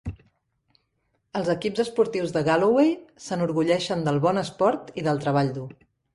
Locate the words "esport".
4.45-4.93